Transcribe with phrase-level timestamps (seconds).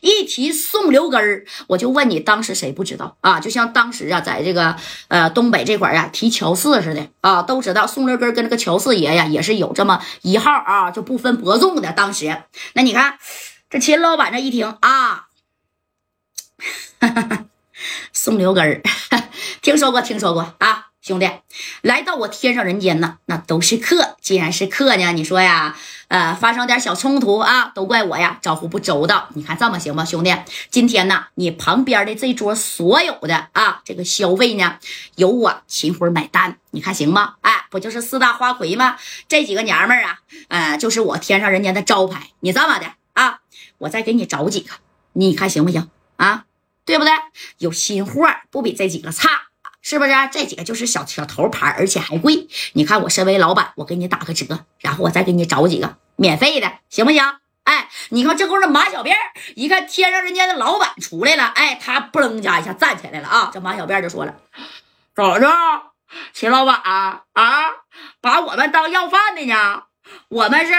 [0.00, 3.38] 一提宋留根儿，我就问你，当时谁不知道啊？
[3.40, 4.76] 就像当时啊，在这个
[5.08, 11.92] 呃东北这块儿啊，提乔四似的啊，都知道宋留根跟那个乔四爷呀，也是有这么一号啊，就不分伯仲的。
[11.92, 12.42] 当时，
[12.74, 13.18] 那你看
[13.68, 15.28] 这秦老板这一听啊，
[18.12, 18.82] 宋留根儿，
[19.62, 20.89] 听说过，听说过啊。
[21.10, 21.28] 兄弟，
[21.82, 24.14] 来到我天上人间呢，那都是客。
[24.20, 25.76] 既然是客呢，你说呀，
[26.06, 29.28] 呃，发生点小冲突啊，都怪我呀，招呼不周到。
[29.34, 30.32] 你看这么行吗，兄弟？
[30.70, 34.78] 今天呢，你旁边的这桌所有的啊，这个消费呢，
[35.16, 36.58] 由我秦辉买单。
[36.70, 37.34] 你看行吗？
[37.40, 38.96] 哎，不就是四大花魁吗？
[39.26, 42.28] 这几个娘们儿啊，呃，就是我天上人间的招牌。
[42.38, 43.40] 你这么的啊，
[43.78, 44.74] 我再给你找几个，
[45.14, 46.44] 你看行不行啊？
[46.84, 47.12] 对不对？
[47.58, 49.28] 有新货，不比这几个差。
[49.90, 52.46] 是不是这几个就是小小头牌，而且还贵？
[52.74, 57.20] 你看我身为老板，我给你打个折，然后我再给你找几个免费的，行不行？
[57.64, 59.12] 哎，你看这功夫马小辫
[59.56, 63.50] 一看天上人家的老板出来了，哎，他嘣家一下站起来了啊！
[63.52, 64.36] 这马小辫就说了
[65.12, 65.50] ：“咋着，
[66.32, 67.64] 秦老板啊啊，
[68.20, 69.82] 把我们当要饭的呢？
[70.28, 70.72] 我们是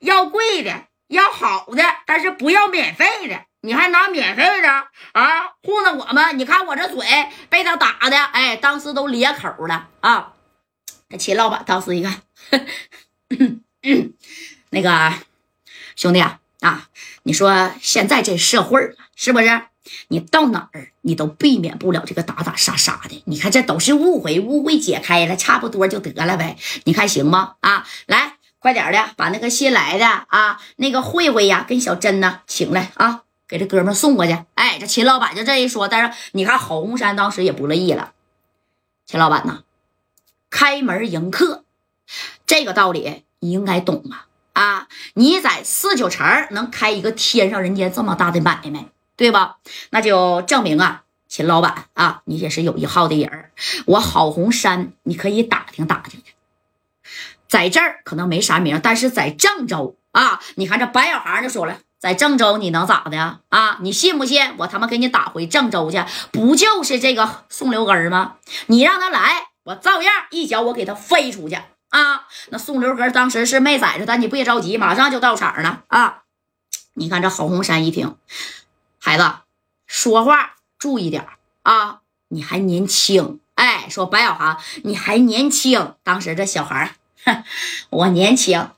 [0.00, 4.68] 要贵的，要好的，但是不要免费的。”你还拿免费的
[5.12, 6.38] 啊糊弄我们？
[6.38, 7.04] 你看我这嘴
[7.48, 10.32] 被他打的，哎，当时都咧口了啊！
[11.18, 12.22] 秦老板当时一看，
[14.70, 15.12] 那个
[15.96, 16.88] 兄弟啊啊，
[17.24, 19.62] 你说现在这社会是不是？
[20.08, 23.22] 你到哪儿你都避免不了这个打打杀杀的。
[23.26, 26.56] 你看这都是误会，误会解开了，差不多就得了呗。
[26.84, 27.54] 你看行吗？
[27.60, 33.22] 啊，来快点的，把那个新来的啊，那个慧慧呀，跟小珍呢请来啊。
[33.48, 38.12] 给这哥们送过去，哎，这秦老板就这一说，但是你看郝红山当时也不乐意了。
[39.06, 39.62] 秦老板呐，
[40.50, 41.64] 开门迎客，
[42.46, 44.26] 这个道理你应该懂啊！
[44.52, 49.56] 啊，你在四九城能开一个天上人间这么大的买卖，对吧？
[49.90, 53.50] 那就证明啊，秦老板啊，你也是有一号的人
[53.86, 56.34] 我郝红山，你可以打听打听去，
[57.48, 61.78] 在这儿可能没啥名，但是在郑州啊，你看这白小航就说了。
[61.98, 63.78] 在郑州你能咋的啊？
[63.80, 66.04] 你信不信我他妈给你打回郑州去？
[66.30, 68.36] 不就是这个宋留根吗？
[68.66, 71.56] 你让他来，我照样一脚我给他飞出去
[71.90, 72.26] 啊！
[72.50, 76.22] 那宋留根当时是没宰着但，你别着急，马上就到场了啊！
[76.94, 78.16] 你看这郝红山一听，
[79.00, 79.30] 孩子
[79.86, 81.26] 说话注意点
[81.62, 82.00] 啊！
[82.28, 85.94] 你还年轻，哎，说白小航你还年轻。
[86.04, 86.94] 当时这小孩
[87.90, 88.70] 我年轻。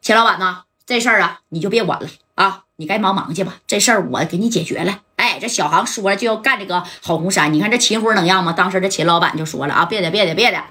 [0.00, 0.65] 秦老板呢？
[0.86, 2.08] 这事儿啊，你就别管了。
[2.36, 5.00] 啊，你该忙忙去吧，这事儿我给你解决了。
[5.16, 8.52] 哎，这小航说了就要干这个郝红山，你看这秦辉能让吗？
[8.52, 10.62] 当时这秦老板就说了啊，别的别的别的，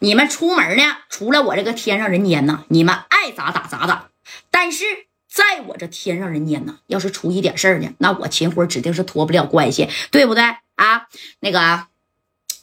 [0.00, 4.08] 你们出门呢，除了我这个天上人间呢，你们爱咋打咋打。
[4.50, 4.84] 但是
[5.26, 10.44] 在我这天上人间呢，要是出一点事儿呢，那我秦辉指定是脱不了关系，对不对
[10.76, 11.06] 啊？
[11.40, 11.86] 那个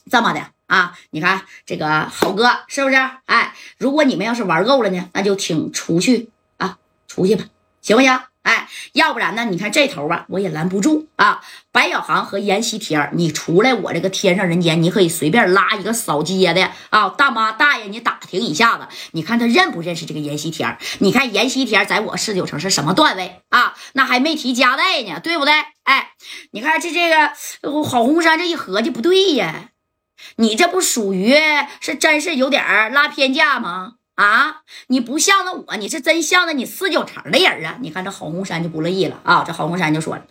[0.08, 2.96] 这么的啊，你看这个好哥是不是？
[3.24, 6.30] 哎，如果你们要是玩够了呢，那就请出去，
[7.16, 7.44] 出去吧，
[7.80, 8.20] 行不行？
[8.42, 9.46] 哎，要不然呢？
[9.46, 11.40] 你看这头啊，我也拦不住啊。
[11.72, 20.76] 白小航和闫西天，你出来，我这个天上人间，你可以随便拉一个扫街的啊，大妈大爷，你打听一下子，你看他认不认识这个闫西天？
[20.98, 23.74] 你看闫西天在我四九城是什么段位啊？
[23.94, 25.54] 那还没提家带呢，对不对？
[25.84, 26.10] 哎，
[26.52, 29.70] 你看这这个郝红山这一合计不对呀，
[30.36, 31.34] 你这不属于
[31.80, 33.94] 是真是有点拉偏架吗？
[34.88, 37.78] 你不向着我，你是真向着你四九城的人啊！
[37.80, 39.42] 你看这郝红山就不乐意了啊！
[39.44, 40.24] 这郝红山就说了：“